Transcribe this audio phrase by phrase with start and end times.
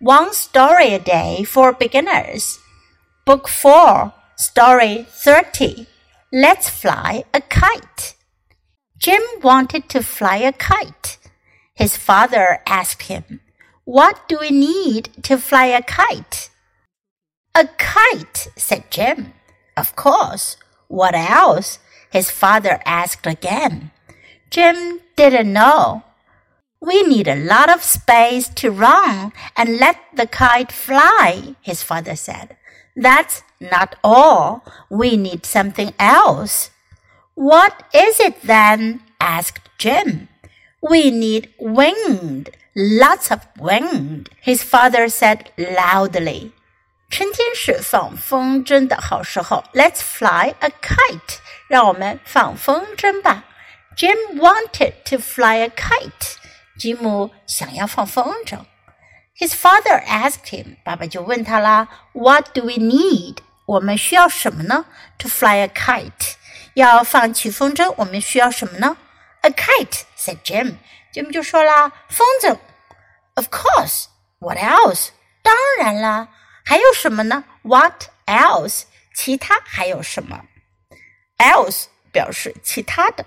[0.00, 2.58] One Story a Day for Beginners,
[3.24, 5.86] Book 4, Story 30.
[6.32, 8.16] Let's Fly a Kite.
[8.98, 11.18] Jim wanted to fly a kite.
[11.74, 13.40] His father asked him,
[13.84, 16.50] What do we need to fly a kite?
[17.54, 19.32] A kite, said Jim.
[19.76, 20.56] Of course.
[20.88, 21.78] What else?
[22.10, 23.92] His father asked again.
[24.50, 26.02] Jim didn't know.
[26.83, 32.15] We need a lot of space to run and let the kite fly, his father
[32.15, 32.55] said.
[32.95, 34.63] That's not all.
[34.89, 36.71] We need something else.
[37.35, 39.01] What is it then?
[39.19, 40.29] asked Jim.
[40.81, 46.53] We need wind, lots of wind, his father said loudly.
[47.09, 49.63] 春天是放风筝的好时候。
[49.73, 51.39] Let's fly a kite.
[51.67, 53.43] 让我们放风筝吧。
[53.97, 56.32] Jim wanted to fly a kite.
[56.78, 58.58] 吉姆想要放风筝。
[59.38, 63.38] His father asked him，爸爸就问他啦，What do we need？
[63.66, 64.84] 我们需要什么呢
[65.18, 66.34] ？To fly a kite，
[66.74, 68.96] 要放起风筝，我们需要什么呢
[69.42, 70.74] ？A kite，said Jim。
[71.12, 72.58] Jim 就说啦，风筝。
[73.34, 74.06] Of course。
[74.40, 75.08] What else？
[75.42, 76.28] 当然啦，
[76.64, 78.82] 还有什么呢？What else？
[79.14, 80.44] 其他还有什么
[81.38, 83.24] ？Else 表示其他的。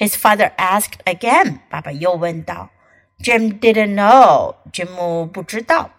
[0.00, 1.58] his father asked again.
[1.68, 2.70] 爸爸又问道。
[3.18, 4.56] Jim didn't know.
[4.72, 5.90] Jim 不知道。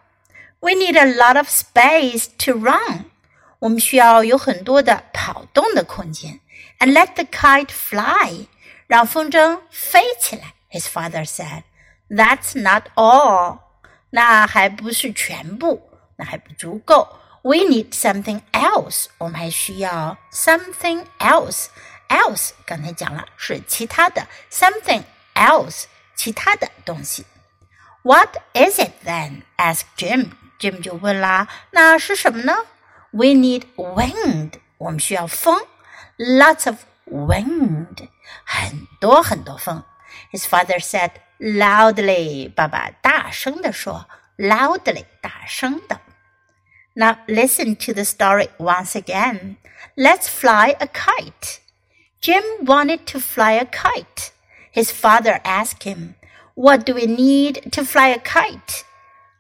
[0.60, 3.06] We need a lot of space to run.
[3.60, 6.40] 我们需要有很多的跑动的空间。
[6.80, 8.48] And let the kite fly.
[8.88, 10.54] 让风筝飞起来。
[10.72, 11.64] His father said.
[12.10, 13.60] That's not all.
[14.12, 17.08] 那还不是全部，那还不足够。
[17.44, 19.08] We need something else.
[19.18, 21.68] 我们还需要 something else
[22.10, 25.04] else 刚才讲了是其他的 something
[25.36, 25.86] else
[26.16, 27.26] 其他的东西。
[28.04, 29.44] What is it then?
[29.58, 30.32] asked Jim.
[30.60, 32.54] Jim 就问啦，那是什么呢？
[33.12, 34.54] We need wind.
[34.78, 35.62] 我们需要风，
[36.18, 38.10] lots of wind，
[38.44, 39.84] 很多很多风。
[40.32, 42.52] His father said loudly.
[42.54, 46.00] 爸爸大声地说，loudly，大声的。
[46.95, 49.57] Now listen to the story once again.
[49.97, 51.61] Let's fly a kite.
[52.21, 54.33] Jim wanted to fly a kite.
[54.71, 56.17] His father asked him,
[56.55, 58.85] What do we need to fly a kite?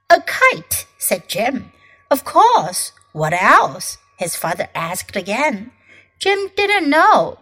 [0.08, 1.72] A kite, said Jim.
[2.10, 2.92] Of course.
[3.12, 3.98] What else?
[4.18, 5.72] His father asked again.
[6.18, 7.38] Jim didn't know.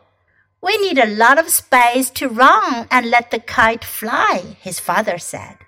[0.61, 5.19] We need a lot of space to run and let the kite fly, his father
[5.19, 5.59] said.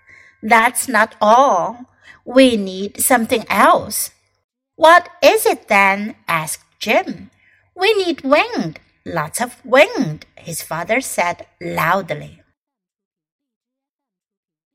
[0.43, 1.87] That's not all.
[2.25, 4.11] We need something else.
[4.77, 6.17] What is it then?
[6.27, 7.31] asked Jim.
[7.75, 12.42] We need wind, Lots of wind, his father said loudly.